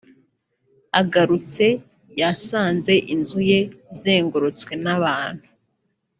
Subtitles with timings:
[1.01, 1.65] Agarutse
[2.21, 3.59] yasanze inzu ye
[3.93, 5.45] izengurutswe n’abantu